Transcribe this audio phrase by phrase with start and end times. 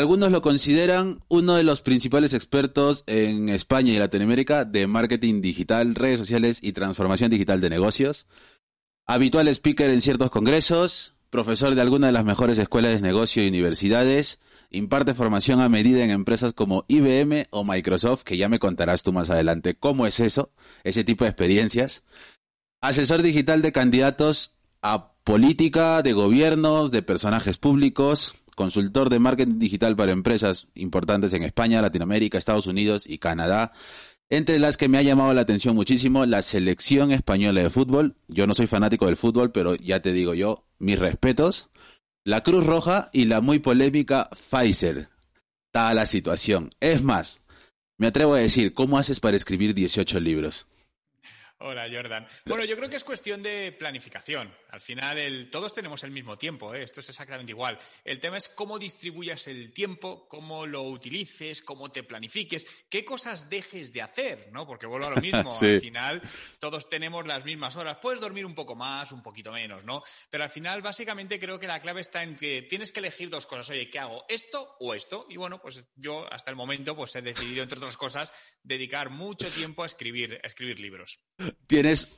[0.00, 5.94] Algunos lo consideran uno de los principales expertos en España y Latinoamérica de marketing digital,
[5.94, 8.26] redes sociales y transformación digital de negocios.
[9.06, 13.48] Habitual speaker en ciertos congresos, profesor de alguna de las mejores escuelas de negocio y
[13.48, 14.40] universidades,
[14.70, 19.12] imparte formación a medida en empresas como IBM o Microsoft, que ya me contarás tú
[19.12, 20.50] más adelante cómo es eso,
[20.82, 22.04] ese tipo de experiencias.
[22.80, 29.96] Asesor digital de candidatos a política, de gobiernos, de personajes públicos, consultor de marketing digital
[29.96, 33.72] para empresas importantes en España, Latinoamérica, Estados Unidos y Canadá.
[34.28, 38.16] Entre las que me ha llamado la atención muchísimo, la selección española de fútbol.
[38.28, 41.70] Yo no soy fanático del fútbol, pero ya te digo yo, mis respetos.
[42.22, 45.08] La Cruz Roja y la muy polémica Pfizer.
[45.68, 46.68] Está la situación.
[46.80, 47.40] Es más,
[47.96, 50.66] me atrevo a decir, ¿cómo haces para escribir 18 libros?
[51.62, 52.26] Hola, Jordan.
[52.46, 54.50] Bueno, yo creo que es cuestión de planificación.
[54.70, 56.82] Al final, todos tenemos el mismo tiempo, ¿eh?
[56.82, 57.76] esto es exactamente igual.
[58.02, 63.50] El tema es cómo distribuyas el tiempo, cómo lo utilices, cómo te planifiques, qué cosas
[63.50, 64.66] dejes de hacer, ¿no?
[64.66, 65.54] Porque vuelvo a lo mismo.
[65.54, 66.22] Al final,
[66.58, 67.98] todos tenemos las mismas horas.
[68.00, 70.02] Puedes dormir un poco más, un poquito menos, ¿no?
[70.30, 73.46] Pero al final, básicamente, creo que la clave está en que tienes que elegir dos
[73.46, 73.68] cosas.
[73.68, 74.24] Oye, ¿qué hago?
[74.30, 75.26] ¿Esto o esto?
[75.28, 78.32] Y bueno, pues yo hasta el momento, pues he decidido, entre otras cosas,
[78.62, 81.20] dedicar mucho tiempo a escribir, a escribir libros
[81.66, 82.08] tienes,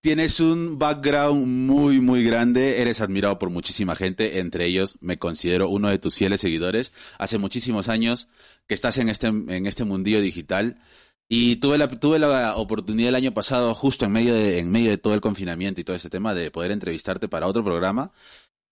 [0.00, 5.68] tienes un background muy, muy grande, eres admirado por muchísima gente, entre ellos me considero
[5.68, 6.92] uno de tus fieles seguidores.
[7.18, 8.28] Hace muchísimos años
[8.66, 10.80] que estás en este, en este mundillo digital.
[11.28, 14.90] Y tuve la, tuve la oportunidad el año pasado, justo en medio, de, en medio
[14.90, 18.12] de todo el confinamiento y todo este tema, de poder entrevistarte para otro programa.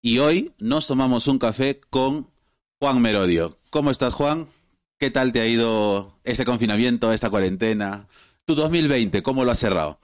[0.03, 2.29] Y hoy nos tomamos un café con
[2.79, 3.57] Juan Merodio.
[3.71, 4.49] ¿Cómo estás, Juan?
[4.99, 8.09] ¿Qué tal te ha ido este confinamiento, esta cuarentena?
[8.51, 10.01] Tu 2020, ¿cómo lo has cerrado?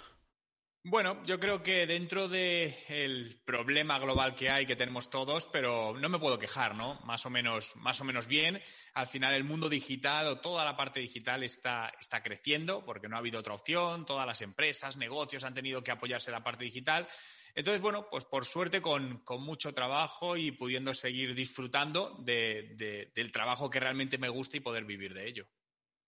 [0.85, 6.09] Bueno, yo creo que dentro del problema global que hay, que tenemos todos, pero no
[6.09, 6.97] me puedo quejar, ¿no?
[7.05, 8.63] Más o menos, más o menos bien.
[8.95, 13.17] Al final el mundo digital o toda la parte digital está, está creciendo porque no
[13.17, 14.07] ha habido otra opción.
[14.07, 17.09] Todas las empresas, negocios han tenido que apoyarse en la parte digital.
[17.57, 23.81] Entonces, bueno, pues por suerte con, mucho trabajo y pudiendo seguir disfrutando del trabajo que
[23.81, 25.49] realmente me gusta y poder vivir de ello.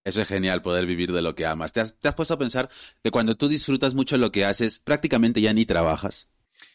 [0.04, 1.72] Eso es genial, poder vivir de lo que amas.
[1.72, 2.70] ¿Te has, puesto a pensar
[3.02, 6.28] que cuando tú disfrutas mucho lo que haces, prácticamente ya ni trabajas?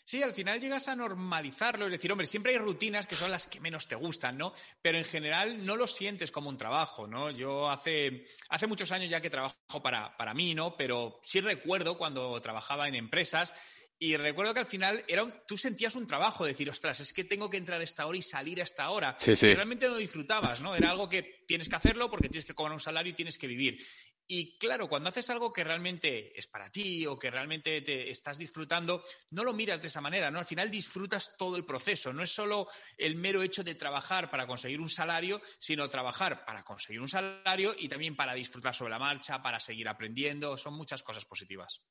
[0.06, 3.48] Sí, al final llegas a normalizarlo, es decir, hombre, siempre hay rutinas que son las
[3.48, 4.54] que menos te gustan, ¿no?
[4.82, 7.32] Pero en general no lo sientes como un trabajo, ¿no?
[7.32, 10.76] Yo hace, hace muchos años ya que trabajo para, para mí, ¿no?
[10.76, 13.54] Pero sí recuerdo cuando trabajaba en empresas
[14.04, 17.50] y recuerdo que al final era tú sentías un trabajo, decir, ostras, es que tengo
[17.50, 19.16] que entrar a esta hora y salir a esta hora.
[19.18, 19.48] Sí, sí.
[19.48, 20.76] Y realmente no disfrutabas, ¿no?
[20.76, 23.48] Era algo que tienes que hacerlo porque tienes que cobrar un salario y tienes que
[23.48, 23.82] vivir.
[24.28, 28.38] Y claro, cuando haces algo que realmente es para ti o que realmente te estás
[28.38, 30.40] disfrutando, no lo miras de esa manera, ¿no?
[30.40, 32.12] Al final disfrutas todo el proceso.
[32.12, 36.64] No es solo el mero hecho de trabajar para conseguir un salario, sino trabajar para
[36.64, 40.58] conseguir un salario y también para disfrutar sobre la marcha, para seguir aprendiendo.
[40.58, 41.86] Son muchas cosas positivas.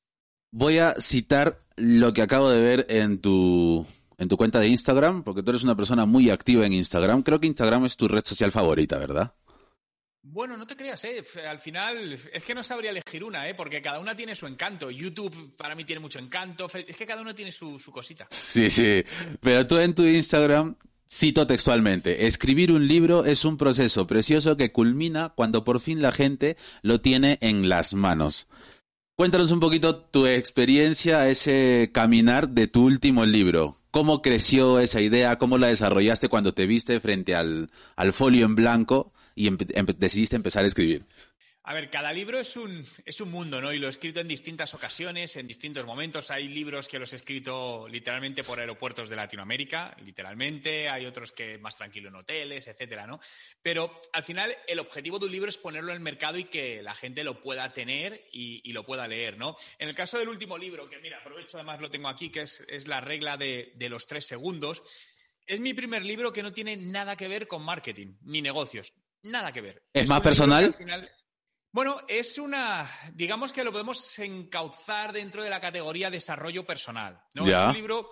[0.55, 3.87] Voy a citar lo que acabo de ver en tu,
[4.19, 7.23] en tu cuenta de Instagram, porque tú eres una persona muy activa en Instagram.
[7.23, 9.33] Creo que Instagram es tu red social favorita, ¿verdad?
[10.21, 11.23] Bueno, no te creas, ¿eh?
[11.49, 13.55] Al final es que no sabría elegir una, ¿eh?
[13.55, 14.91] Porque cada una tiene su encanto.
[14.91, 16.67] YouTube para mí tiene mucho encanto.
[16.71, 18.27] Es que cada una tiene su, su cosita.
[18.31, 19.03] Sí, sí.
[19.41, 20.75] Pero tú en tu Instagram
[21.11, 26.11] Cito textualmente, escribir un libro es un proceso precioso que culmina cuando por fin la
[26.11, 28.47] gente lo tiene en las manos.
[29.15, 33.77] Cuéntanos un poquito tu experiencia, ese caminar de tu último libro.
[33.91, 35.37] ¿Cómo creció esa idea?
[35.37, 37.69] ¿Cómo la desarrollaste cuando te viste frente al,
[38.11, 39.51] folio en blanco y
[39.99, 41.05] decidiste empezar a escribir?
[41.65, 43.71] A ver, cada libro es un, es un mundo, ¿no?
[43.71, 46.29] Y lo he escrito en distintas ocasiones, en distintos momentos.
[46.29, 50.89] Hay libros que los he escrito literalmente por aeropuertos de Latinoamérica, literalmente.
[50.89, 53.17] Hay otros que más tranquilo en hoteles, etcétera, ¿no?
[53.61, 56.83] Pero al final el objetivo de un libro es ponerlo en el mercado y que
[56.83, 59.55] la gente lo pueda tener y, lo pueda leer, ¿no?
[59.79, 62.61] En el caso del último libro, que mira, aprovecho además lo tengo aquí, que es,
[62.67, 64.83] es la regla de, de los tres segundos.
[65.45, 68.93] Es mi primer libro que no tiene nada que ver con marketing ni negocios.
[69.21, 69.83] Nada que ver.
[69.93, 70.75] ¿Es, más personal?
[71.73, 77.19] Bueno, es una, digamos que lo podemos encauzar dentro de la categoría desarrollo personal.
[77.33, 77.47] ¿no?
[77.47, 78.09] Es un libro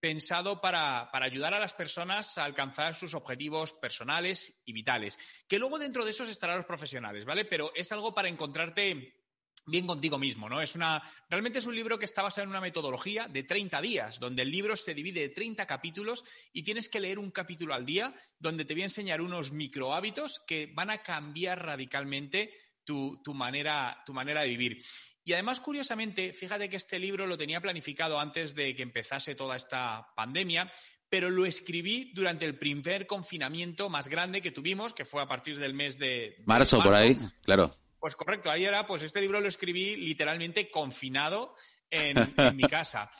[0.00, 5.16] pensado para, ayudar a las personas a alcanzar sus objetivos personales y vitales.
[5.46, 7.44] Que luego dentro de esos estarán los profesionales, ¿vale?
[7.44, 9.22] Pero es algo para encontrarte
[9.64, 10.60] bien contigo mismo, ¿no?
[10.60, 11.00] Es una,
[11.30, 14.50] realmente es un libro que está basado en una metodología de 30 días, donde el
[14.50, 18.64] libro se divide de 30 capítulos y tienes que leer un capítulo al día, donde
[18.64, 22.50] te voy a enseñar unos micro hábitos que van a cambiar radicalmente
[22.84, 24.84] tu, manera, tu manera de vivir.
[25.24, 29.56] Y además, curiosamente, fíjate que este libro lo tenía planificado antes de que empezase toda
[29.56, 30.70] esta pandemia,
[31.08, 35.58] pero lo escribí durante el primer confinamiento más grande que tuvimos, que fue a partir
[35.58, 36.42] del mes de...
[36.44, 37.74] Marzo, por ahí, claro.
[37.98, 41.54] Pues correcto, ahí era, pues este libro lo escribí literalmente confinado
[41.88, 43.10] en, mi casa.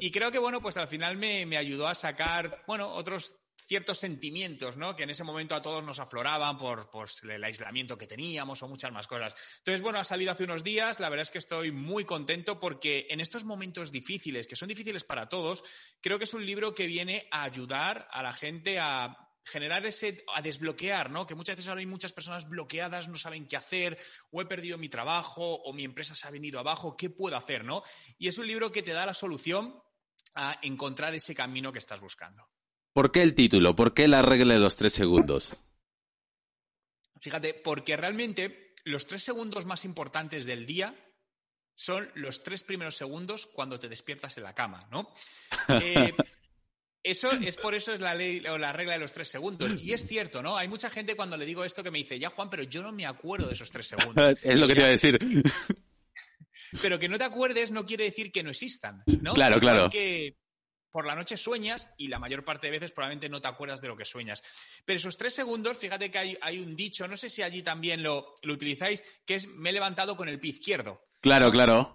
[0.00, 3.98] Y creo que, bueno, pues al final me, me ayudó a sacar, bueno, otros ciertos
[3.98, 4.94] sentimientos, ¿no?
[4.94, 6.88] Que en ese momento a todos nos afloraban por,
[7.28, 9.34] el aislamiento que teníamos o muchas más cosas.
[9.58, 11.00] Entonces, bueno, ha salido hace unos días.
[11.00, 15.04] La verdad es que estoy muy contento porque en estos momentos difíciles, que son difíciles
[15.04, 15.64] para todos,
[16.00, 20.24] creo que es un libro que viene a ayudar a la gente a generar ese,
[20.34, 21.26] a desbloquear, ¿no?
[21.26, 23.96] Que muchas veces ahora hay muchas personas bloqueadas, no saben qué hacer,
[24.30, 27.64] o he perdido mi trabajo, o mi empresa se ha venido abajo, ¿qué puedo hacer,
[27.64, 27.82] no?
[28.18, 29.80] Y es un libro que te da la solución
[30.34, 32.48] a encontrar ese camino que estás buscando.
[32.96, 33.76] ¿Por qué el título?
[33.76, 35.54] ¿Por qué la regla de los tres segundos?
[37.20, 40.94] Fíjate, porque realmente los tres segundos más importantes del día
[41.74, 45.12] son los tres primeros segundos cuando te despiertas en la cama, ¿no?
[45.82, 46.14] Eh,
[47.02, 49.82] eso es por eso es la ley o la regla de los tres segundos.
[49.82, 50.56] Y es cierto, ¿no?
[50.56, 52.92] Hay mucha gente cuando le digo esto que me dice, ya Juan, pero yo no
[52.92, 54.38] me acuerdo de esos tres segundos.
[54.42, 55.18] es lo que te iba a decir.
[56.82, 59.34] Pero que no te acuerdes no quiere decir que no existan, ¿no?
[59.34, 59.88] Claro, claro
[60.96, 63.88] por la noche sueñas y la mayor parte de veces probablemente no te acuerdas de
[63.88, 64.42] lo que sueñas.
[64.86, 68.34] Pero esos tres segundos, fíjate que hay, un dicho, no sé si allí también lo,
[68.44, 71.06] utilizáis, que es me he levantado con el pie izquierdo.
[71.20, 71.94] Claro, claro.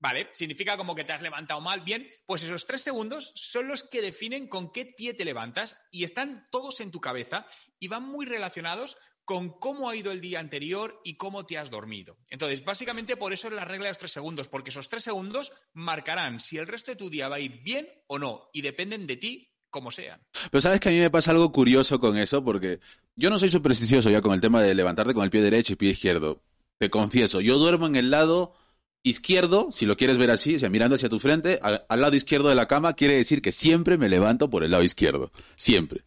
[0.00, 1.80] Vale, significa como que te has levantado mal.
[1.80, 6.04] Bien, pues esos tres segundos son los que definen con qué pie te levantas y
[6.04, 7.46] están todos en tu cabeza
[7.78, 11.70] y van muy relacionados con cómo ha ido el día anterior y cómo te has
[11.70, 12.18] dormido.
[12.28, 15.52] Entonces, básicamente por eso es la regla de los tres segundos, porque esos tres segundos
[15.72, 19.06] marcarán si el resto de tu día va a ir bien o no, y dependen
[19.06, 20.20] de ti como sean.
[20.50, 22.80] Pero sabes que a mí me pasa algo curioso con eso, porque
[23.14, 25.76] yo no soy supersticioso ya con el tema de levantarte con el pie derecho y
[25.76, 26.42] pie izquierdo.
[26.78, 28.54] Te confieso, yo duermo en el lado
[29.02, 32.16] izquierdo, si lo quieres ver así, o sea, mirando hacia tu frente, al, al lado
[32.16, 35.30] izquierdo de la cama, quiere decir que siempre me levanto por el lado izquierdo.
[35.56, 36.02] Siempre.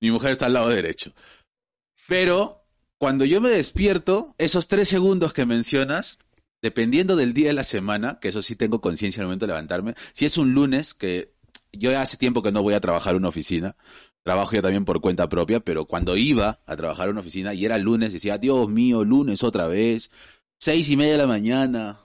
[0.00, 1.12] Mi mujer está al lado derecho.
[2.08, 2.64] Pero
[2.96, 6.18] cuando yo me despierto, esos tres segundos que mencionas,
[6.62, 9.94] dependiendo del día de la semana, que eso sí tengo conciencia al momento de levantarme,
[10.14, 11.34] si es un lunes, que
[11.70, 13.76] yo hace tiempo que no voy a trabajar en una oficina,
[14.22, 17.66] trabajo ya también por cuenta propia, pero cuando iba a trabajar en una oficina y
[17.66, 20.10] era lunes, decía, Dios mío, lunes otra vez,
[20.58, 22.00] seis y media de la mañana,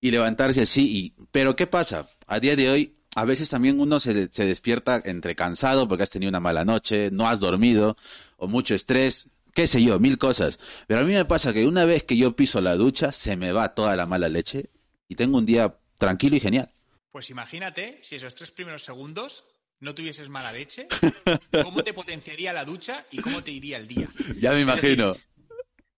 [0.00, 2.10] y levantarse así, y, pero ¿qué pasa?
[2.26, 6.10] A día de hoy, a veces también uno se, se despierta entre cansado porque has
[6.10, 7.96] tenido una mala noche, no has dormido,
[8.36, 10.58] o mucho estrés, qué sé yo, mil cosas.
[10.86, 13.52] Pero a mí me pasa que una vez que yo piso la ducha, se me
[13.52, 14.70] va toda la mala leche
[15.08, 16.70] y tengo un día tranquilo y genial.
[17.10, 19.44] Pues imagínate si esos tres primeros segundos
[19.80, 20.88] no tuvieses mala leche,
[21.62, 24.08] cómo te potenciaría la ducha y cómo te iría el día.
[24.38, 25.14] Ya me imagino.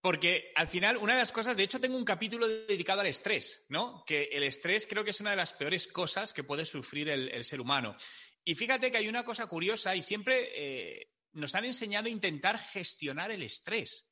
[0.02, 3.64] porque al final, una de las cosas, de hecho, tengo un capítulo dedicado al estrés,
[3.68, 4.04] ¿no?
[4.06, 7.44] Que el estrés creo que es una de las peores cosas que puede sufrir el,
[7.44, 7.96] ser humano.
[8.44, 12.58] Y fíjate que hay una cosa curiosa y siempre eh, nos han enseñado a intentar
[12.58, 14.06] gestionar el estrés.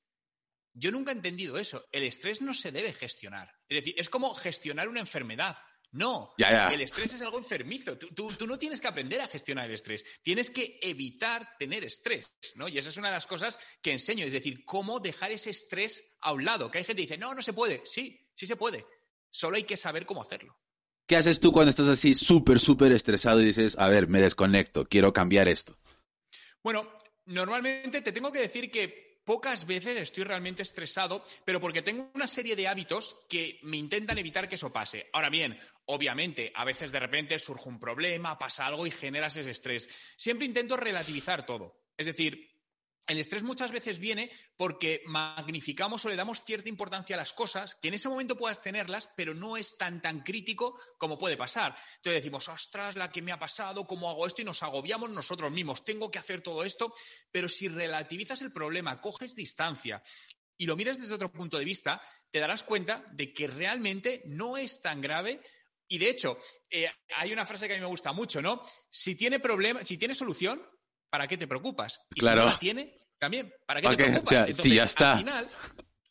[0.72, 1.86] Yo nunca he entendido eso.
[1.92, 3.52] El estrés no se debe gestionar.
[3.68, 5.56] Es decir, es como gestionar una enfermedad.
[5.92, 7.96] No, el estrés es algo enfermizo.
[7.96, 10.04] Tú, no tienes que aprender a gestionar el estrés.
[10.22, 12.66] Tienes que evitar tener estrés, ¿no?
[12.66, 14.26] Y esa es una de las cosas que enseño.
[14.26, 16.68] Es decir, cómo dejar ese estrés a un lado.
[16.68, 17.80] Que hay gente que dice, no, no se puede.
[17.86, 18.84] Sí, sí se puede.
[19.30, 20.58] Solo hay que saber cómo hacerlo.
[21.06, 24.86] ¿Qué haces tú cuando estás así súper, súper estresado y dices, a ver, me desconecto,
[24.86, 25.78] quiero cambiar esto?
[26.62, 26.90] Bueno,
[27.26, 32.26] Normalmente te tengo que decir que pocas veces estoy realmente estresado, pero porque tengo una
[32.26, 35.08] serie de hábitos que me intentan evitar que eso pase.
[35.12, 39.50] Ahora bien, obviamente, a veces de repente surge un problema, pasa algo y generas ese
[39.50, 39.88] estrés.
[40.16, 41.84] Siempre intento relativizar todo.
[41.96, 42.53] Es decir,
[43.06, 47.74] el estrés muchas veces viene porque magnificamos o le damos cierta importancia a las cosas,
[47.74, 51.76] que en ese momento puedas tenerlas, pero no es tan tan crítico como puede pasar.
[51.96, 55.52] Entonces decimos, ostras, la que me ha pasado, cómo hago esto, y nos agobiamos nosotros
[55.52, 56.94] mismos, tengo que hacer todo esto,
[57.30, 60.02] pero si relativizas el problema, coges distancia
[60.56, 64.56] y lo miras desde otro punto de vista, te darás cuenta de que realmente no
[64.56, 65.40] es tan grave
[65.88, 66.38] y de hecho,
[66.70, 68.62] eh, hay una frase que a mí me gusta mucho, ¿no?
[68.88, 70.66] Si tiene problema, si tiene solución,
[71.14, 72.00] ¿para qué te preocupas?
[72.12, 72.40] Y claro.
[72.40, 74.48] si no la tiene, también, ¿para qué te preocupas?
[74.48, 75.12] Entonces, ya está.
[75.12, 75.48] Al final,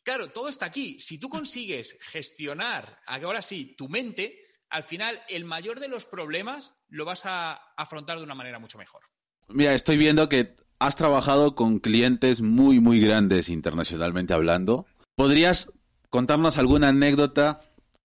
[0.02, 0.98] claro, todo está aquí.
[0.98, 6.74] Si tú consigues gestionar, ahora sí, tu mente, al final el mayor de los problemas
[6.88, 9.02] lo vas a afrontar de una manera mucho mejor.
[9.50, 14.86] Mira, estoy viendo que has trabajado con clientes muy, muy grandes internacionalmente hablando.
[15.16, 15.70] ¿Podrías
[16.10, 17.60] contarnos alguna anécdota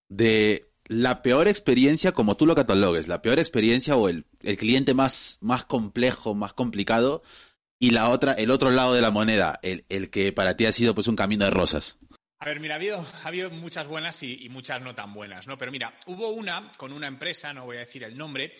[0.08, 4.24] de la peor experiencia, como tú lo catalogues, la peor experiencia o el,
[4.58, 7.22] cliente más, más complejo, más complicado,
[7.78, 10.72] y la otra, el otro lado de la moneda, el, el, que para ti ha
[10.72, 11.98] sido pues un camino de rosas.
[12.40, 15.46] A ver, mira, ha habido, ha habido muchas buenas y, y, muchas no tan buenas,
[15.46, 15.58] ¿no?
[15.58, 18.54] Pero mira, hubo una con una empresa, no voy a decir el nombre,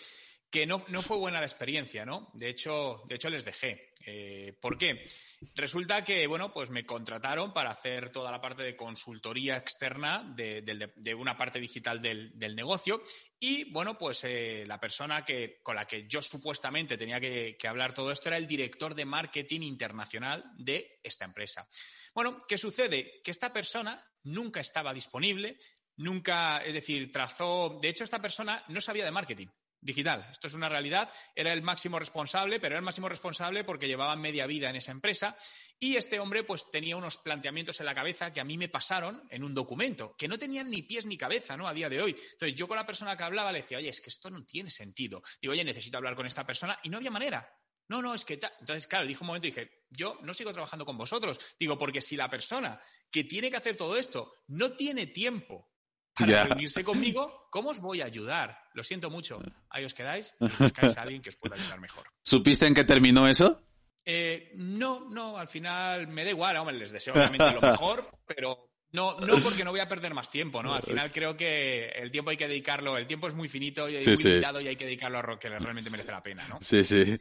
[0.49, 2.29] que no, no, fue buena la experiencia, ¿no?
[2.33, 3.88] De hecho, de hecho les dejé.
[4.11, 5.05] Eh, ¿Por qué?
[5.53, 11.15] Resulta que, bueno, pues me contrataron para hacer toda la parte de consultoría externa de,
[11.15, 13.03] una parte digital del, negocio
[13.39, 17.67] y, bueno, pues eh, la persona que, con la que yo supuestamente tenía que, que
[17.67, 21.67] hablar todo esto era el director de marketing internacional de esta empresa.
[22.15, 23.21] Bueno, ¿qué sucede?
[23.23, 25.59] Que esta persona nunca estaba disponible,
[25.97, 29.47] nunca, es decir, trazó, de hecho esta persona no sabía de marketing
[29.81, 30.27] digital.
[30.31, 31.11] Esto es una realidad.
[31.35, 34.91] Era el máximo responsable, pero era el máximo responsable porque llevaba media vida en esa
[34.91, 35.35] empresa.
[35.79, 39.23] Y este hombre, pues, tenía unos planteamientos en la cabeza que a mí me pasaron
[39.29, 41.67] en un documento, que no tenían ni pies ni cabeza, ¿no?
[41.67, 42.11] A día de hoy.
[42.11, 44.69] Entonces, yo con la persona que hablaba le decía, oye, es que esto no tiene
[44.69, 45.21] sentido.
[45.41, 47.49] Digo, oye, necesito hablar con esta persona y no había manera.
[47.89, 50.85] No, no, es que Entonces, claro, dijo un momento y dije, yo no sigo trabajando
[50.85, 51.39] con vosotros.
[51.59, 52.79] Digo, porque si la persona
[53.11, 55.71] que tiene que hacer todo esto no tiene tiempo
[56.27, 58.57] para reunirse conmigo, ¿cómo os voy a ayudar?
[58.73, 59.41] Lo siento mucho.
[59.69, 62.07] Ahí os quedáis y buscáis a alguien que os pueda ayudar mejor.
[62.21, 63.63] ¿Supiste en qué terminó eso?
[64.05, 68.69] Eh, no, no, al final me da igual, hombre, les deseo obviamente lo mejor, pero
[68.91, 70.73] no, no porque no voy a perder más tiempo, ¿no?
[70.73, 73.97] Al final creo que el tiempo hay que dedicarlo, el tiempo es muy finito y
[73.97, 76.57] muy limitado y hay que dedicarlo a lo que realmente merece la pena, ¿no?
[76.61, 77.15] Sí, sí.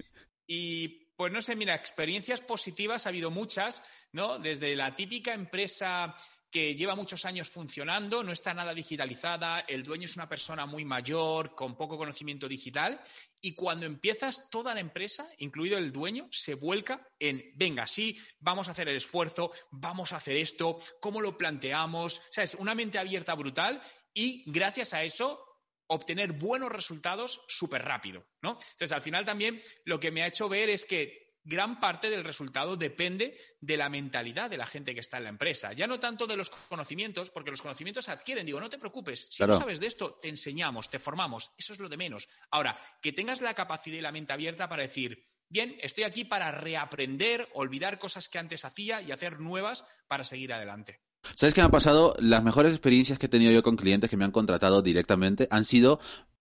[0.47, 4.39] Y pues no sé, mira, experiencias positivas ha habido muchas, ¿no?
[4.39, 6.17] Desde la típica empresa
[6.51, 10.85] que lleva muchos años funcionando, no está nada digitalizada, el dueño es una persona muy
[10.85, 13.01] mayor, con poco conocimiento digital,
[13.41, 18.69] y cuando empiezas, toda la empresa, incluido el dueño, se vuelca en, venga, sí, vamos
[18.69, 22.55] a hacer el esfuerzo, vamos a hacer esto, cómo lo planteamos, ¿sabes?
[22.55, 23.81] Una mente abierta brutal
[24.15, 25.45] y gracias a eso
[25.89, 28.51] obtener buenos resultados súper rápido, ¿no?
[28.51, 32.25] Entonces, al final también lo que me ha hecho ver es que gran parte del
[32.25, 35.73] resultado depende de la mentalidad de la gente que está en la empresa.
[35.73, 38.45] Ya no tanto de los conocimientos, porque los conocimientos se adquieren.
[38.45, 41.53] Digo, no te preocupes, si no sabes de esto, te enseñamos, te formamos.
[41.57, 42.29] Eso es lo de menos.
[42.51, 46.51] Ahora, que tengas la capacidad y la mente abierta para decir, bien, estoy aquí para
[46.51, 51.01] reaprender, olvidar cosas que antes hacía y hacer nuevas para seguir adelante.
[51.35, 52.15] ¿Sabes qué me ha pasado?
[52.21, 55.65] Las mejores experiencias que he tenido yo con clientes que me han contratado directamente han
[55.65, 55.99] sido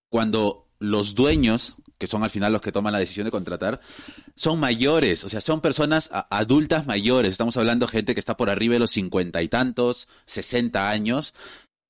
[0.10, 3.82] cuando los dueños que son al final los que toman la decisión de contratar,
[4.36, 7.32] son mayores, o sea, son personas adultas mayores.
[7.32, 11.34] Estamos hablando de gente que está por arriba de los cincuenta y tantos, sesenta años,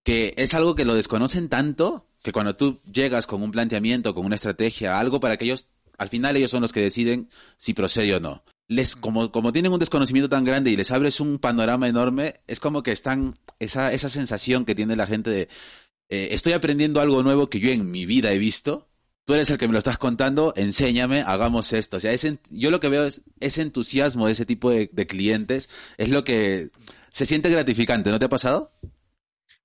[0.04, 4.26] que es algo que lo desconocen tanto que cuando tú llegas con un planteamiento, con
[4.26, 5.68] una estrategia, algo para que ellos,
[5.98, 8.44] al final ellos son los que deciden si procede o no.
[8.70, 12.60] Les, como, como tienen un desconocimiento tan grande y les abres un panorama enorme, es
[12.60, 15.50] como que están, esa, esa sensación que tiene la gente de,
[16.10, 18.90] eh, estoy aprendiendo algo nuevo que yo en mi vida he visto,
[19.26, 21.98] tú eres el que me lo estás contando, enséñame, hagamos esto.
[21.98, 22.16] O sea,
[22.50, 26.70] yo lo que veo es ese entusiasmo de ese tipo de, clientes, es lo que
[27.12, 28.72] se siente gratificante, ¿no te ha pasado?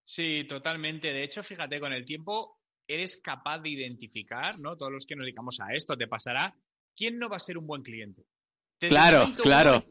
[0.02, 1.12] Sí, totalmente.
[1.12, 4.76] De hecho, fíjate, con el tiempo eres capaz de identificar, ¿no?
[4.76, 6.56] Todos los que nos dedicamos a esto, te pasará,
[6.96, 8.26] ¿quién no va a ser un buen cliente?
[8.80, 9.84] claro, claro.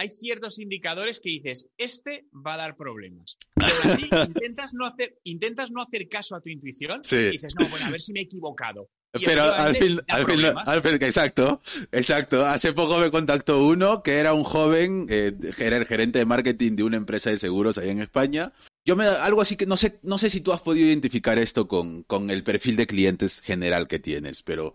[0.00, 3.36] Hay ciertos indicadores que dices, este va a dar problemas.
[3.54, 7.68] Pero así intentas no hacer, intentas no hacer caso a tu intuición y dices, no,
[7.68, 8.88] bueno, a ver si me he equivocado.
[9.12, 11.60] Pero al fin, al fin, exacto,
[11.92, 12.46] exacto.
[12.46, 16.76] Hace poco me contactó uno que era un joven, eh, era el gerente de marketing
[16.76, 18.54] de una empresa de seguros ahí en España.
[18.86, 21.68] Yo me, algo así que no sé, no sé si tú has podido identificar esto
[21.68, 24.74] con, con el perfil de clientes general que tienes, pero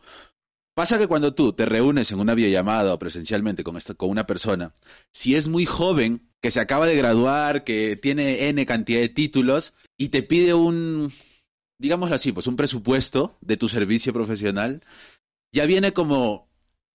[0.75, 4.27] pasa que cuando tú te reúnes en una videollamada o presencialmente con, esta, con una
[4.27, 4.75] persona,
[5.12, 9.74] si es muy joven, que se acaba de graduar, que tiene N cantidad de títulos
[9.98, 11.12] y te pide un,
[11.79, 14.84] digámoslo así, pues un presupuesto de tu servicio profesional,
[15.51, 16.50] ya viene como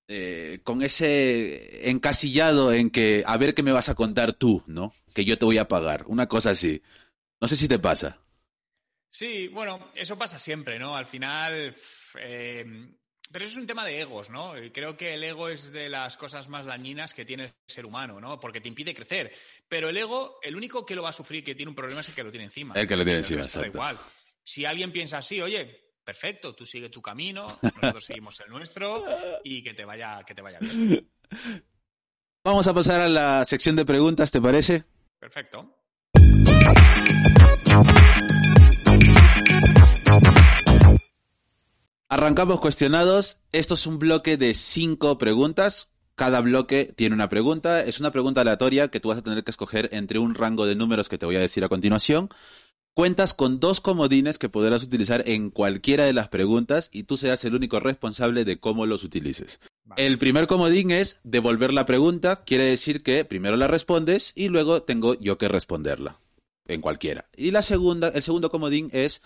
[0.08, 4.92] eh, con ese encasillado en que a ver qué me vas a contar tú, ¿no?
[5.14, 6.82] Que yo te voy a pagar, una cosa así.
[7.40, 8.20] No sé si te pasa.
[9.08, 10.96] Sí, bueno, eso pasa siempre, ¿no?
[10.96, 11.74] Al final,
[12.20, 12.94] eh,
[13.32, 14.54] pero eso es un tema de egos, ¿no?
[14.72, 18.20] Creo que el ego es de las cosas más dañinas que tiene el ser humano,
[18.20, 18.40] ¿no?
[18.40, 19.30] Porque te impide crecer.
[19.68, 22.08] Pero el ego, el único que lo va a sufrir, que tiene un problema, es
[22.08, 22.74] el que lo tiene encima.
[22.74, 23.98] El que lo tiene encima, Da igual.
[24.42, 29.04] Si alguien piensa así, oye, perfecto, tú sigue tu camino, nosotros seguimos el nuestro
[29.44, 31.08] y que te vaya, que te vaya bien.
[32.42, 34.84] Vamos a pasar a la sección de preguntas, ¿te parece?
[35.20, 35.76] Perfecto.
[42.12, 43.38] Arrancamos cuestionados.
[43.52, 45.92] Esto es un bloque de cinco preguntas.
[46.16, 47.84] Cada bloque tiene una pregunta.
[47.84, 50.74] Es una pregunta aleatoria que tú vas a tener que escoger entre un rango de
[50.74, 52.28] números que te voy a decir a continuación.
[52.94, 57.44] Cuentas con dos comodines que podrás utilizar en cualquiera de las preguntas y tú serás
[57.44, 59.60] el único responsable de cómo los utilices.
[59.96, 64.82] El primer comodín es devolver la pregunta, quiere decir que primero la respondes y luego
[64.82, 66.18] tengo yo que responderla
[66.66, 67.26] en cualquiera.
[67.36, 69.22] Y la segunda, el segundo comodín es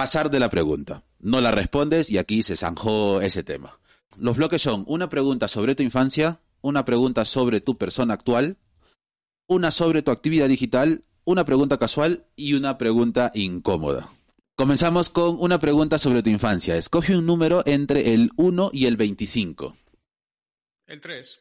[0.00, 1.04] pasar de la pregunta.
[1.18, 3.78] No la respondes y aquí se zanjó ese tema.
[4.16, 8.56] Los bloques son una pregunta sobre tu infancia, una pregunta sobre tu persona actual,
[9.46, 14.08] una sobre tu actividad digital, una pregunta casual y una pregunta incómoda.
[14.56, 16.76] Comenzamos con una pregunta sobre tu infancia.
[16.76, 19.76] Escoge un número entre el 1 y el 25.
[20.86, 21.40] El 3.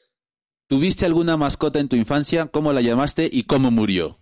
[0.67, 2.47] ¿Tuviste alguna mascota en tu infancia?
[2.47, 4.17] ¿Cómo la llamaste y cómo murió?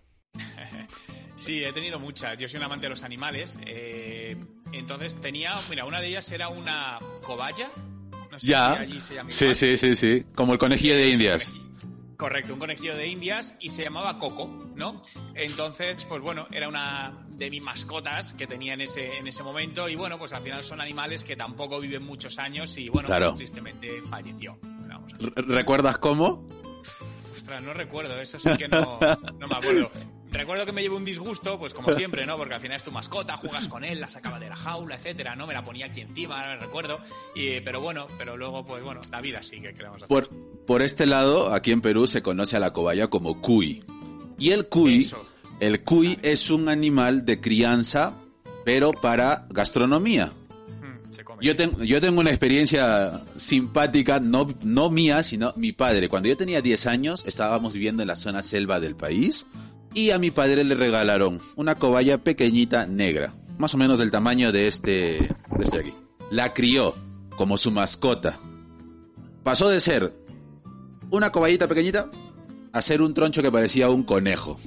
[1.38, 2.36] Sí, he tenido muchas.
[2.36, 3.58] Yo soy un amante de los animales.
[3.64, 4.36] Eh,
[4.72, 7.70] entonces tenía, mira, una de ellas era una cobaya.
[8.30, 8.74] No sé ya.
[8.76, 10.24] Si allí se llama sí, sí, sí, sí.
[10.34, 11.50] Como el conejillo de Indias.
[12.16, 15.00] Correcto, un conejillo de Indias y se llamaba Coco, ¿no?
[15.36, 19.88] Entonces, pues bueno, era una de mis mascotas que tenía en ese, en ese momento
[19.88, 23.34] y bueno, pues al final son animales que tampoco viven muchos años y bueno, pues
[23.34, 24.58] tristemente falleció.
[25.36, 26.44] ¿Recuerdas cómo?
[27.30, 28.98] Ostras, no recuerdo, eso sí que no,
[29.38, 29.92] no me acuerdo.
[30.30, 32.36] Recuerdo que me llevé un disgusto, pues como siempre, ¿no?
[32.36, 35.34] Porque al final es tu mascota, juegas con él, la sacaba de la jaula, etcétera,
[35.36, 35.46] ¿no?
[35.46, 37.00] Me la ponía aquí encima, no me recuerdo.
[37.34, 39.96] Y, pero bueno, pero luego, pues bueno, la vida sigue, creemos.
[39.96, 40.08] hacer.
[40.08, 40.28] Por,
[40.66, 43.84] por este lado, aquí en Perú se conoce a la cobaya como cuy.
[44.38, 45.10] Y el cuy,
[45.60, 48.12] el cuy es un animal de crianza,
[48.64, 50.26] pero para gastronomía.
[50.26, 56.10] Mm, yo, tengo, yo tengo una experiencia simpática, no, no mía, sino mi padre.
[56.10, 59.46] Cuando yo tenía 10 años, estábamos viviendo en la zona selva del país
[59.94, 64.52] y a mi padre le regalaron una cobaya pequeñita negra, más o menos del tamaño
[64.52, 65.94] de este, de este aquí.
[66.30, 66.94] La crió
[67.36, 68.38] como su mascota.
[69.42, 70.12] Pasó de ser
[71.10, 72.10] una cobayita pequeñita
[72.72, 74.58] a ser un troncho que parecía un conejo.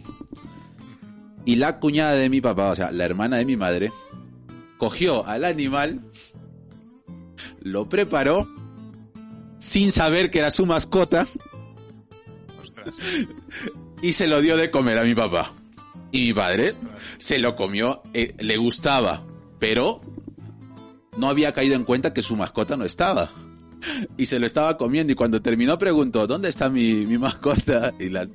[1.46, 3.92] Y la cuñada de mi papá, o sea, la hermana de mi madre,
[4.78, 6.02] cogió al animal,
[7.60, 8.48] lo preparó
[9.58, 11.28] sin saber que era su mascota.
[14.02, 15.54] Y se lo dio de comer a mi papá.
[16.12, 16.74] Y mi padre
[17.18, 19.24] se lo comió, eh, le gustaba,
[19.60, 20.02] pero
[21.18, 23.30] no había caído en cuenta que su mascota no estaba.
[24.18, 27.94] Y se lo estaba comiendo y cuando terminó preguntó, ¿dónde está mi, mascota?
[28.00, 28.28] Y la,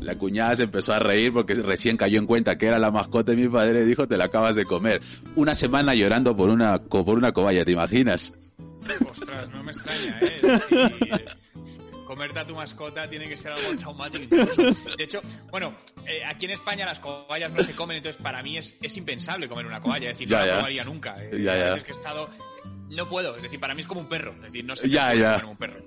[0.00, 3.32] la cuñada se empezó a reír porque recién cayó en cuenta que era la mascota
[3.32, 5.00] de mi padre y dijo, te la acabas de comer.
[5.36, 8.34] Una semana llorando por una, por una cobaya, ¿te imaginas?
[9.10, 11.24] Ostras, no me extraña, ¿eh?
[12.18, 14.62] Comerte a tu mascota tiene que ser algo traumático incluso.
[14.96, 15.20] De hecho,
[15.52, 15.72] bueno,
[16.04, 19.48] eh, aquí en España las cobayas no se comen, entonces para mí es, es impensable
[19.48, 20.10] comer una cobaya.
[20.10, 21.16] Es decir, no la comería nunca.
[21.22, 22.28] Eh, ya, Es que he estado...
[22.90, 24.34] No puedo, es decir, para mí es como un perro.
[24.38, 25.44] Es decir, no sé ya, ya.
[25.46, 25.80] un perro.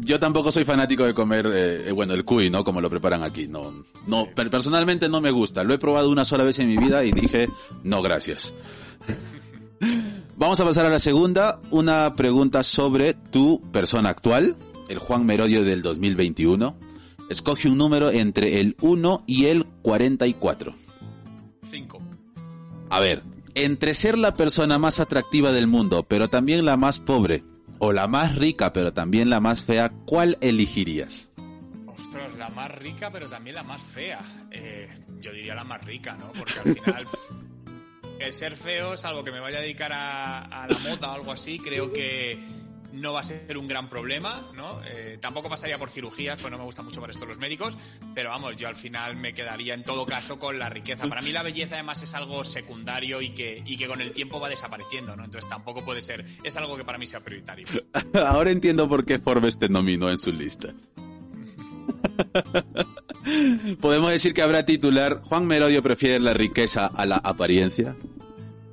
[0.00, 2.62] Yo tampoco soy fanático de comer, eh, bueno, el cuy, ¿no?
[2.62, 3.48] Como lo preparan aquí.
[3.48, 3.72] No,
[4.06, 5.64] no, personalmente no me gusta.
[5.64, 7.48] Lo he probado una sola vez en mi vida y dije,
[7.82, 8.52] no, gracias.
[10.36, 11.60] Vamos a pasar a la segunda.
[11.70, 14.56] Una pregunta sobre tu persona actual
[14.90, 16.76] el Juan Merodio del 2021.
[17.30, 20.74] Escoge un número entre el 1 y el 44.
[21.70, 21.98] 5.
[22.90, 23.22] A ver,
[23.54, 27.44] entre ser la persona más atractiva del mundo, pero también la más pobre,
[27.78, 31.30] o la más rica, pero también la más fea, ¿cuál elegirías?
[31.86, 34.20] Ostras, la más rica, pero también la más fea.
[34.50, 34.88] Eh,
[35.20, 36.32] yo diría la más rica, ¿no?
[36.32, 37.06] Porque al final
[38.18, 41.14] el ser feo es algo que me vaya a dedicar a, a la moda o
[41.14, 41.60] algo así.
[41.60, 42.38] Creo que
[42.92, 44.80] no va a ser un gran problema, ¿no?
[44.84, 47.76] Eh, tampoco pasaría por cirugías, pues no me gusta mucho por esto los médicos,
[48.14, 51.08] pero vamos, yo al final me quedaría en todo caso con la riqueza.
[51.08, 54.40] Para mí la belleza además es algo secundario y que, y que con el tiempo
[54.40, 55.24] va desapareciendo, ¿no?
[55.24, 57.66] Entonces tampoco puede ser, es algo que para mí sea prioritario.
[58.14, 60.74] Ahora entiendo por qué Forbes te nominó en su lista.
[63.80, 67.96] Podemos decir que habrá titular, Juan Merodio prefiere la riqueza a la apariencia.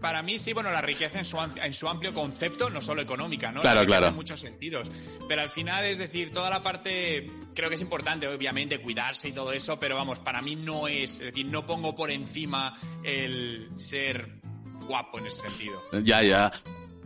[0.01, 3.51] Para mí sí, bueno, la riqueza en su, en su amplio concepto, no solo económica,
[3.51, 3.62] ¿no?
[3.62, 4.07] Claro, claro.
[4.07, 4.91] En muchos sentidos.
[5.27, 9.31] Pero al final, es decir, toda la parte, creo que es importante, obviamente, cuidarse y
[9.31, 13.69] todo eso, pero vamos, para mí no es, es decir, no pongo por encima el
[13.75, 14.39] ser
[14.88, 15.81] guapo en ese sentido.
[16.03, 16.51] Ya, ya.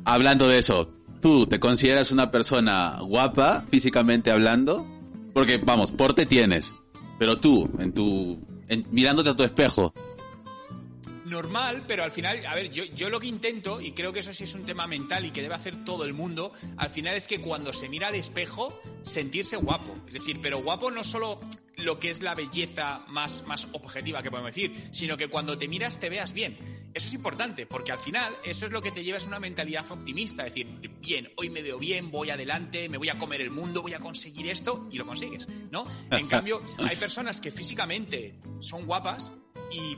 [0.04, 4.86] Hablando de eso, ¿tú te consideras una persona guapa, físicamente hablando?
[5.34, 6.74] Porque, vamos, porte tienes,
[7.18, 8.40] pero tú, en tu,
[8.90, 9.94] mirándote a tu espejo,
[11.32, 14.34] normal, pero al final, a ver, yo, yo lo que intento, y creo que eso
[14.34, 17.28] sí es un tema mental y que debe hacer todo el mundo, al final es
[17.28, 19.96] que cuando se mira al espejo, sentirse guapo.
[20.08, 21.40] Es decir, pero guapo no solo
[21.78, 25.68] lo que es la belleza más, más objetiva que podemos decir, sino que cuando te
[25.68, 26.58] miras te veas bien.
[26.94, 29.90] Eso es importante, porque al final eso es lo que te lleva a una mentalidad
[29.90, 30.68] optimista, es decir,
[31.00, 34.00] bien, hoy me veo bien, voy adelante, me voy a comer el mundo, voy a
[34.00, 35.88] conseguir esto y lo consigues, ¿no?
[36.12, 39.32] En cambio, hay personas que físicamente son guapas
[39.72, 39.98] y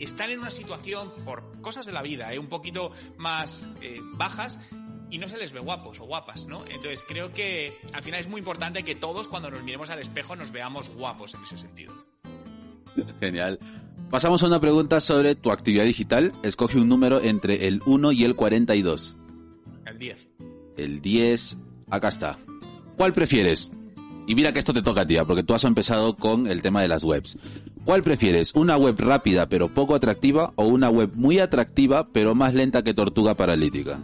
[0.00, 2.38] están en una situación, por cosas de la vida, ¿eh?
[2.38, 4.58] un poquito más eh, bajas,
[5.10, 6.64] y no se les ve guapos o guapas, ¿no?
[6.66, 10.36] Entonces creo que al final es muy importante que todos cuando nos miremos al espejo
[10.36, 11.92] nos veamos guapos en ese sentido.
[13.20, 13.58] Genial.
[14.10, 16.32] Pasamos a una pregunta sobre tu actividad digital.
[16.42, 19.16] Escoge un número entre el 1 y el 42.
[19.86, 20.28] El 10.
[20.76, 21.58] El 10,
[21.90, 22.38] acá está.
[22.96, 23.70] ¿Cuál prefieres?
[24.30, 25.24] Y mira que esto te toca a ti, ¿ah?
[25.24, 27.36] porque tú has empezado con el tema de las webs.
[27.84, 28.54] ¿Cuál prefieres?
[28.54, 32.94] ¿Una web rápida pero poco atractiva o una web muy atractiva pero más lenta que
[32.94, 33.98] tortuga paralítica?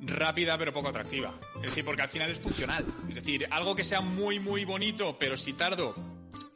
[0.00, 1.32] rápida pero poco atractiva.
[1.56, 2.84] Es decir, porque al final es funcional.
[3.08, 5.94] Es decir, algo que sea muy, muy bonito, pero si tardo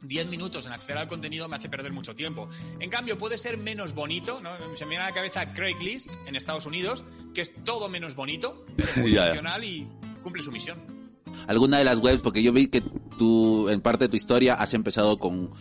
[0.01, 2.47] 10 minutos en acceder al contenido me hace perder mucho tiempo.
[2.79, 4.51] En cambio, puede ser menos bonito, ¿no?
[4.77, 8.63] Se me viene a la cabeza Craigslist en Estados Unidos, que es todo menos bonito,
[8.77, 9.87] pero muy funcional y
[10.21, 11.00] cumple su misión.
[11.47, 12.81] Alguna de las webs, porque yo vi que
[13.17, 15.51] tú, en parte de tu historia, has empezado con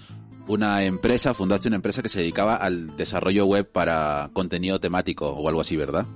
[0.46, 5.48] una empresa, fundaste una empresa que se dedicaba al desarrollo web para contenido temático o
[5.48, 6.06] algo así, ¿verdad?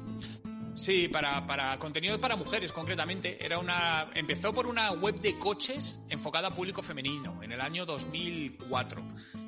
[0.75, 3.45] Sí, para, para contenido para mujeres concretamente.
[3.45, 7.87] Era una, empezó por una web de coches enfocada a público femenino en el año
[7.87, 9.01] 2004.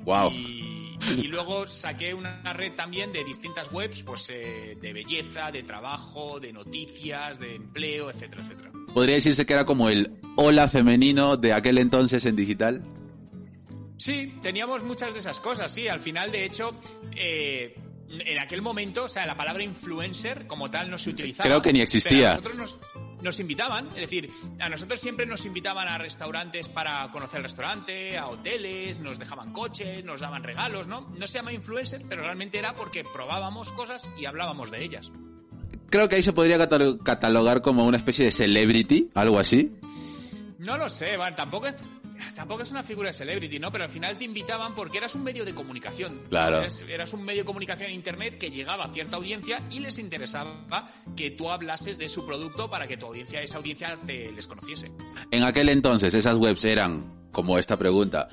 [0.05, 0.31] Wow.
[0.31, 6.39] Y, luego saqué una red también de distintas webs, pues eh, de belleza, de trabajo,
[6.39, 8.71] de noticias, de empleo, etcétera, etcétera.
[8.97, 12.83] ¿Podría decirse que era como el hola femenino de aquel entonces en digital?
[13.97, 15.87] Sí, teníamos muchas de esas cosas, sí.
[15.87, 16.73] Al final, de hecho,
[17.15, 17.75] eh,
[18.09, 21.47] en aquel momento, o sea, la palabra influencer como tal no se utilizaba.
[21.47, 22.37] Creo que ni existía.
[22.37, 22.81] Nosotros
[23.21, 28.17] nos, invitaban, es decir, a nosotros siempre nos invitaban a restaurantes para conocer el restaurante,
[28.17, 31.01] a hoteles, nos dejaban coches, nos daban regalos, ¿no?
[31.15, 35.11] No se llama influencer, pero realmente era porque probábamos cosas y hablábamos de ellas.
[35.89, 36.57] Creo que ahí se podría
[37.03, 39.71] catalogar como una especie de celebrity, algo así.
[40.59, 41.75] No lo sé, bueno, tampoco es
[42.35, 43.71] tampoco es una figura de celebrity, ¿no?
[43.71, 46.21] Pero al final te invitaban porque eras un medio de comunicación.
[46.29, 46.63] Claro.
[46.87, 50.87] Eras, un medio de comunicación en Internet que llegaba a cierta audiencia y les interesaba
[51.15, 54.91] que tú hablases de su producto para que tu audiencia, esa audiencia, te les conociese.
[55.31, 58.29] En aquel entonces, esas webs eran, como esta pregunta,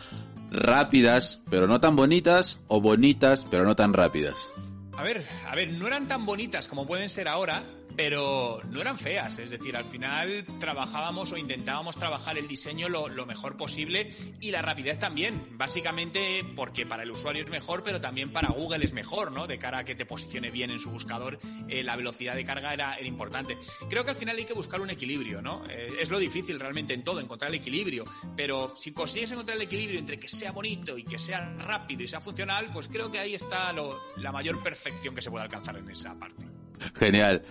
[0.50, 4.50] rápidas, pero no tan bonitas, o bonitas, pero no tan rápidas.
[4.96, 7.64] A ver, a ver, no eran tan bonitas como pueden ser ahora,
[7.96, 13.24] pero no eran feas, es decir, al final trabajábamos o intentábamos trabajar el diseño lo,
[13.26, 18.30] mejor posible y la rapidez también, básicamente porque para el usuario es mejor, pero también
[18.30, 19.46] para Google es mejor, ¿no?
[19.46, 22.74] De cara a que te posicione bien en su buscador, eh, la velocidad de carga
[22.74, 23.56] era, importante.
[23.88, 25.62] Creo que al final hay que buscar un equilibrio, ¿no?
[25.68, 28.04] Eh, es lo difícil realmente en todo, encontrar el equilibrio,
[28.36, 32.08] pero si consigues encontrar el equilibrio entre que sea bonito y que sea rápido y
[32.08, 33.74] sea funcional, pues creo que ahí está
[34.16, 36.46] la mayor perfección que se puede alcanzar en esa parte.
[36.94, 37.42] Genial.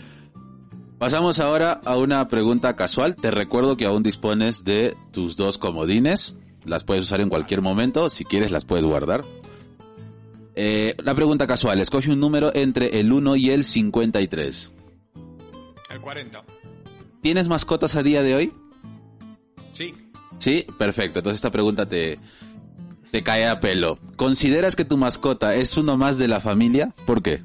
[1.04, 3.18] Pasamos ahora a una pregunta casual.
[3.18, 6.34] Te recuerdo que aún dispones de tus dos comodines.
[6.64, 8.08] Las puedes usar en cualquier momento.
[8.08, 9.26] Si quieres, las puedes guardar.
[10.56, 11.82] Eh, la pregunta casual.
[11.82, 14.72] Escoge un número entre el 1 y el 53.
[15.90, 16.42] El 40.
[17.20, 18.54] ¿Tienes mascotas a día de hoy?
[19.74, 19.94] Sí.
[20.40, 21.20] Sí, perfecto.
[21.20, 22.18] Entonces esta pregunta te,
[23.12, 24.00] te cae a pelo.
[24.16, 26.96] ¿Consideras que tu mascota es uno más de la familia?
[27.06, 27.44] ¿Por qué?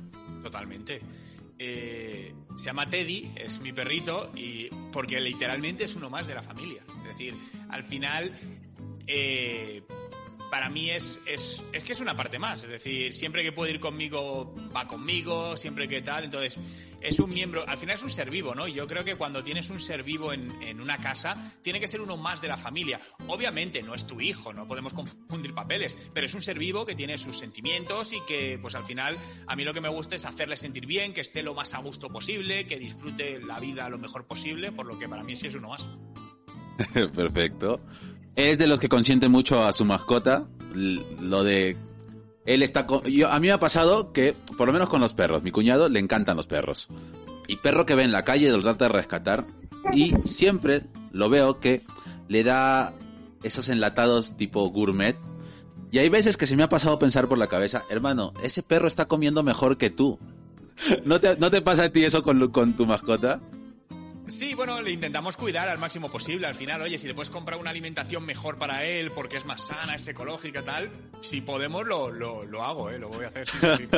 [2.68, 6.82] Llama Teddy, es mi perrito, y porque literalmente es uno más de la familia.
[6.98, 7.34] Es decir,
[7.70, 8.30] al final,
[9.06, 9.82] eh,
[10.50, 12.62] para mí es, es, es, que es una parte más.
[12.62, 16.24] Es decir, siempre que puede ir conmigo, va conmigo, siempre que tal.
[16.24, 16.58] Entonces,
[17.00, 18.66] es un miembro, al final es un ser vivo, ¿no?
[18.66, 22.00] Yo creo que cuando tienes un ser vivo en, en, una casa, tiene que ser
[22.00, 23.00] uno más de la familia.
[23.26, 26.94] Obviamente no es tu hijo, no podemos confundir papeles, pero es un ser vivo que
[26.94, 30.24] tiene sus sentimientos y que, pues al final, a mí lo que me gusta es
[30.24, 33.98] hacerle sentir bien, que esté lo más a gusto posible, que disfrute la vida lo
[33.98, 35.86] mejor posible, por lo que para mí sí es uno más.
[37.14, 37.80] Perfecto.
[38.38, 40.46] Es de los que consiente mucho a su mascota.
[40.72, 41.76] Lo de
[42.46, 45.42] él está yo a mí me ha pasado que por lo menos con los perros,
[45.42, 46.86] mi cuñado le encantan los perros.
[47.48, 49.44] Y perro que ve en la calle lo trata de rescatar
[49.92, 51.82] y siempre lo veo que
[52.28, 52.94] le da
[53.42, 55.16] esos enlatados tipo gourmet.
[55.90, 58.86] Y hay veces que se me ha pasado pensar por la cabeza, hermano, ese perro
[58.86, 60.20] está comiendo mejor que tú.
[61.04, 63.40] ¿No te, ¿No te pasa a ti eso con, con tu mascota?
[64.28, 66.46] Sí, bueno, le intentamos cuidar al máximo posible.
[66.46, 69.66] Al final, oye, si le puedes comprar una alimentación mejor para él, porque es más
[69.66, 70.90] sana, es ecológica, tal,
[71.22, 72.98] si podemos, lo, lo, hago, ¿eh?
[72.98, 73.48] Lo voy a hacer.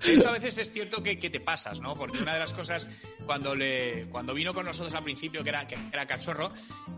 [0.00, 1.94] De hecho, a veces es cierto que, te pasas, ¿no?
[1.94, 2.88] Porque una de las cosas,
[3.26, 6.52] cuando le cuando vino con nosotros al principio, que era, que era cachorro,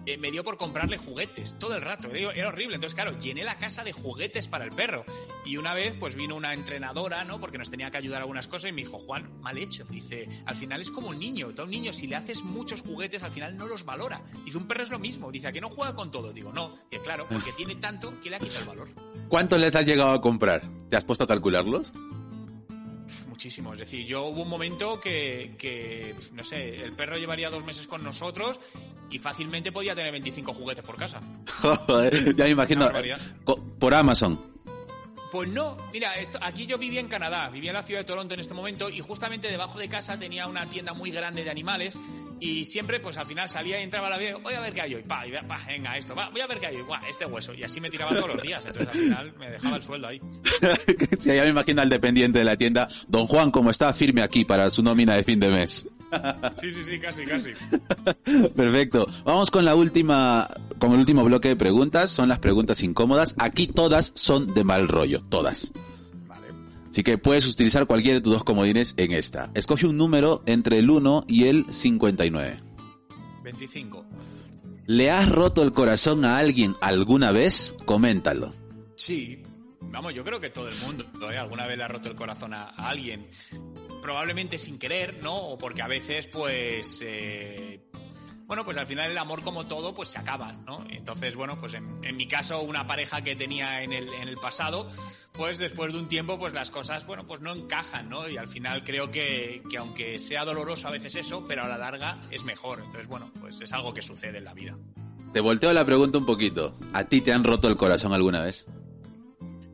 [0.07, 2.09] eh, me dio por comprarle juguetes todo el rato.
[2.15, 2.77] Era, horrible.
[2.77, 5.05] Entonces, claro, llené la casa de juguetes para el perro.
[5.45, 7.41] Y una vez, pues vino una entrenadora, ¿no?
[7.41, 9.85] Porque nos tenía que ayudar algunas cosas y me dijo, Juan, mal hecho.
[9.85, 11.53] Dice, al final es como un niño.
[11.55, 14.21] Todo un niño, si le haces muchos juguetes al final no los valora.
[14.45, 15.31] Dice, un perro es lo mismo.
[15.31, 16.33] Dice, ¿a que no juega con todo?
[16.33, 16.75] Digo, no.
[16.91, 18.89] Y claro, porque tiene tanto que le ha quitado el valor.
[19.29, 20.69] ¿Cuántos les has llegado a comprar?
[20.89, 21.93] ¿Te has puesto a calcularlos?
[23.43, 23.73] muchísimo.
[23.73, 28.05] Es decir, yo hubo un momento que, no sé, el perro llevaría dos meses con
[28.05, 28.61] nosotros
[29.11, 31.21] y fácilmente podía tener 25 juguetes por casa.
[32.37, 32.89] ya me imagino.
[33.81, 34.52] Por Amazon.
[35.33, 38.35] Pues no, mira, esto, aquí yo vivía en Canadá, vivía en la ciudad de Toronto
[38.35, 41.99] en este momento y justamente debajo de casa tenía una tienda muy grande de animales
[42.39, 44.83] y siempre, pues al final salía y entraba a la vida, voy a ver qué
[44.83, 47.25] hay hoy, pa, y, pa venga, esto, va, voy a ver qué hay hoy, este
[47.25, 47.55] hueso.
[47.55, 50.21] Y así me tiraba todos los días, entonces al final me dejaba el sueldo ahí.
[51.19, 53.95] sí, ya me imagino al dependiente de la tienda, don Juan, ¿cómo está?
[53.95, 55.87] Firme aquí para su nómina de fin de mes.
[56.61, 57.51] Sí, sí, sí, casi, casi.
[58.55, 59.07] Perfecto.
[59.25, 60.49] Vamos con la última,
[60.79, 62.11] con el último bloque de preguntas.
[62.11, 63.35] Son las preguntas incómodas.
[63.39, 65.73] Aquí todas son de mal rollo, todas.
[66.27, 66.47] Vale.
[66.91, 69.51] Así que puedes utilizar cualquiera de tus dos comodines en esta.
[69.55, 72.61] Escoge un número entre el 1 y el 59.
[73.43, 74.07] 25.
[74.87, 77.75] ¿Le has roto el corazón a alguien alguna vez?
[77.85, 78.53] Coméntalo.
[78.97, 79.43] Sí,
[79.93, 81.37] Vamos, yo creo que todo el mundo ¿eh?
[81.37, 83.29] alguna vez le ha roto el corazón a, alguien.
[84.03, 85.35] Probablemente sin querer, ¿no?
[85.35, 87.01] O porque a veces, pues.
[87.03, 87.81] Eh,
[88.47, 90.85] bueno, pues al final el amor, como todo, pues se acaba, ¿no?
[90.91, 94.89] Entonces, bueno, pues en, mi caso, una pareja que tenía en el, en el pasado,
[95.33, 98.29] pues después de un tiempo, pues las cosas, bueno, pues no encajan, ¿no?
[98.29, 101.79] Y al final creo que, que aunque sea doloroso a veces eso, pero a la
[101.79, 102.81] larga es mejor.
[102.81, 104.77] Entonces, bueno, pues es algo que sucede en la vida.
[105.33, 106.77] Te volteo la pregunta un poquito.
[106.93, 108.67] ¿A ti te han roto el corazón alguna vez?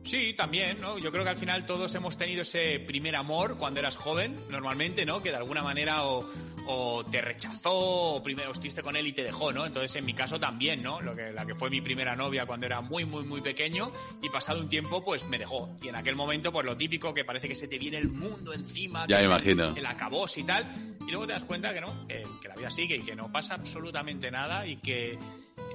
[0.09, 0.97] Sí, también, ¿no?
[0.97, 5.05] Yo creo que al final todos hemos tenido ese primer amor cuando eras joven, normalmente,
[5.05, 5.21] ¿no?
[5.21, 6.25] Que de alguna manera o,
[7.11, 9.67] te rechazó o primero estuviste con él y te dejó, ¿no?
[9.67, 10.99] Entonces, en mi caso también, ¿no?
[10.99, 13.91] Lo que, la que fue mi primera novia cuando era muy, muy, muy pequeño
[14.23, 15.77] y pasado un tiempo, pues me dejó.
[15.83, 18.51] Y en aquel momento, pues lo típico, que parece que se te viene el mundo
[18.51, 19.05] encima.
[19.07, 19.75] Ya que imagino.
[19.75, 20.67] El, acabós y tal.
[21.07, 23.53] Y luego te das cuenta que no, que, la vida sigue y que no pasa
[23.53, 25.19] absolutamente nada y que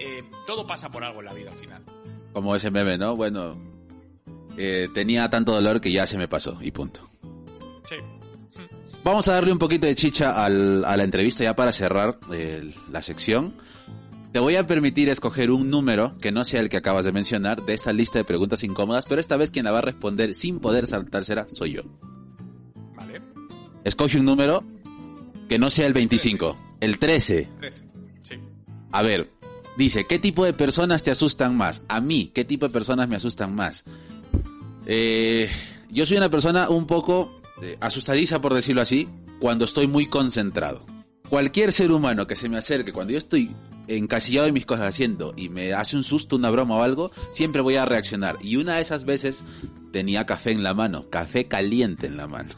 [0.01, 1.85] eh, todo pasa por algo en la vida al final.
[2.33, 3.15] Como ese meme, ¿no?
[3.15, 3.74] Bueno,
[4.57, 7.09] eh, tenía tanto dolor que ya se me pasó y punto.
[7.89, 7.97] Sí.
[9.03, 13.03] Vamos a darle un poquito de chicha a la entrevista ya para cerrar eh, la
[13.03, 13.55] sección.
[14.33, 17.65] Te voy a permitir escoger un número que no sea el que acabas de mencionar
[17.65, 20.59] de esta lista de preguntas incómodas, pero esta vez quien la va a responder sin
[20.59, 21.83] poder saltársela soy yo.
[22.97, 23.21] Vale.
[23.85, 24.65] Escoge un número
[25.49, 27.49] que no sea el 25, el 13.
[27.59, 27.77] 13.
[28.23, 28.35] Sí.
[28.91, 29.31] A ver,
[29.77, 31.83] dice, ¿qué tipo de personas te asustan más?
[31.89, 33.85] A mí, ¿qué tipo de personas me asustan más?
[34.87, 35.51] Eh,
[35.91, 39.09] yo soy una persona un poco eh, asustadiza, por decirlo así,
[39.41, 40.85] cuando estoy muy concentrado.
[41.29, 43.51] Cualquier ser humano que se me acerque cuando yo estoy
[43.89, 47.63] encasillado en mis cosas haciendo y me hace un susto, una broma o algo, siempre
[47.63, 48.37] voy a reaccionar.
[48.43, 49.45] Y una de esas veces
[49.93, 52.55] tenía café en la mano, café caliente en la mano.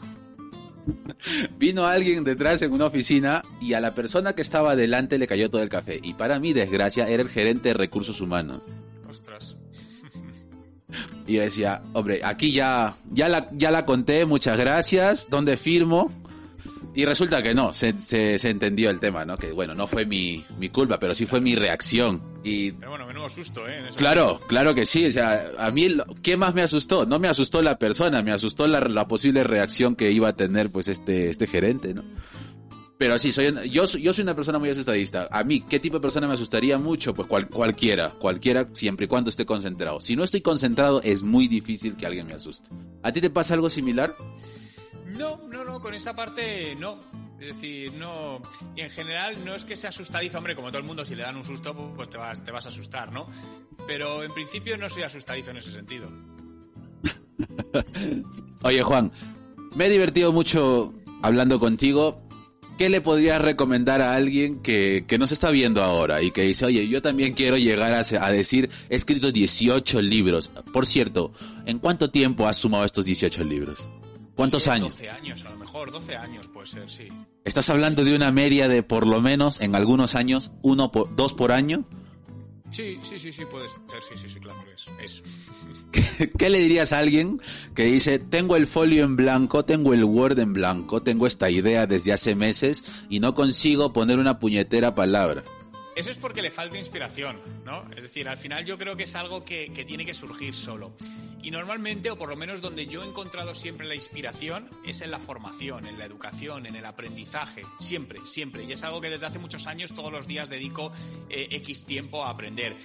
[1.57, 5.49] Vino alguien detrás en una oficina y a la persona que estaba delante le cayó
[5.49, 5.99] todo el café.
[6.03, 8.61] Y para mi desgracia era el gerente de recursos humanos.
[11.27, 16.11] Y yo decía, hombre, aquí ya, ya, la, ya la conté, muchas gracias, ¿dónde firmo?
[16.97, 19.37] Y resulta que no, se, se, entendió el tema, ¿no?
[19.37, 22.23] Que bueno, no fue mi, mi culpa, pero sí fue mi reacción.
[22.43, 23.83] Y, pero bueno, menudo susto, ¿eh?
[23.97, 25.05] Claro, claro que sí.
[25.05, 27.05] O sea, a mí, ¿qué más me asustó?
[27.05, 30.71] No me asustó la persona, me asustó la, la posible reacción que iba a tener,
[30.71, 32.03] pues, este, este gerente, ¿no?
[32.97, 35.27] Pero sí, soy, yo, yo soy una persona muy asustadista.
[35.31, 37.13] A mí, ¿qué tipo de persona me asustaría mucho?
[37.13, 40.01] Pues cualquiera, cualquiera, siempre y cuando esté concentrado.
[40.01, 42.69] Si no estoy concentrado, es muy difícil que alguien me asuste.
[43.03, 44.13] ¿A ti te pasa algo similar?
[45.05, 46.99] No, no, no, con esa parte no.
[47.39, 48.41] Es decir, no.
[48.75, 51.21] Y en general no es que sea asustadizo, hombre, como todo el mundo, si le
[51.21, 53.27] dan un susto, pues te vas, te vas a asustar, ¿no?
[53.85, 56.09] Pero en principio no soy asustadizo en ese sentido.
[58.63, 59.11] Oye, Juan,
[59.75, 62.26] me he divertido mucho hablando contigo
[62.77, 66.65] ¿qué le podrías recomendar a alguien que, que nos está viendo ahora y que dice,
[66.65, 70.51] oye, yo también quiero llegar a, decir, he escrito 18 libros?
[70.71, 71.33] Por cierto,
[71.65, 73.89] ¿en cuánto tiempo has sumado estos 18 libros?
[74.35, 74.93] ¿Cuántos años?
[74.93, 77.07] 12 años, a lo mejor 12 años puede ser, sí.
[77.43, 81.33] ¿Estás hablando de una media de por lo menos en algunos años, uno por, dos
[81.33, 81.85] por año?
[82.71, 84.87] Sí, sí, sí, sí, puede ser, sí, sí, sí, claro, es.
[85.01, 85.23] es.
[86.37, 87.41] ¿Qué, le dirías a alguien
[87.73, 91.87] que dice, tengo el folio en blanco, tengo el Word en blanco, tengo esta idea
[91.87, 95.43] desde hace meses y no consigo poner una puñetera palabra?
[95.97, 97.81] Eso es porque le falta inspiración, ¿no?
[97.97, 100.95] Es decir, al final yo creo que es algo que, que, tiene que surgir solo.
[101.41, 105.09] Y normalmente, o por lo menos donde yo he encontrado siempre la inspiración, es en
[105.09, 107.63] la formación, en la educación, en el aprendizaje.
[107.79, 108.63] Siempre, siempre.
[108.63, 110.91] Y es algo que desde hace muchos años todos los días dedico
[111.29, 112.75] eh, X tiempo a aprender.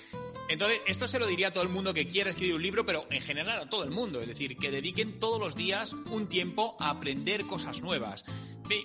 [0.49, 3.07] Entonces, esto se lo diría a todo el mundo que quiera escribir un libro, pero
[3.11, 4.23] en general a todo el mundo.
[4.23, 8.25] Es decir, que dediquen todos los días un tiempo a aprender cosas nuevas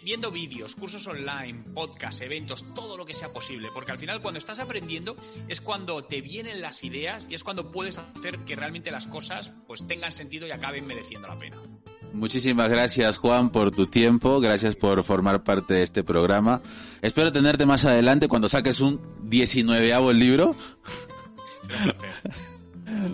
[0.04, 4.40] viendo vídeos, cursos online, podcasts, eventos, todo lo que sea posible, porque al final cuando
[4.40, 5.16] estás aprendiendo
[5.48, 9.54] es cuando te vienen las ideas y es cuando puedes hacer que realmente las cosas
[9.68, 11.58] pues tengan sentido y acaben mereciendo la pena.
[12.14, 16.62] Muchísimas gracias Juan por tu tiempo, gracias por formar parte de este programa.
[17.02, 20.56] Espero tenerte más adelante cuando saques un 19 libro.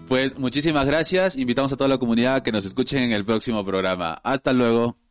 [0.08, 1.36] Pues muchísimas gracias.
[1.36, 4.14] Invitamos a toda la comunidad a que nos escuchen en el próximo programa.
[4.24, 5.03] Hasta luego.